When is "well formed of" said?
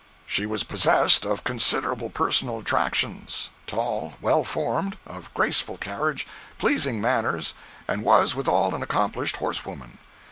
4.19-5.31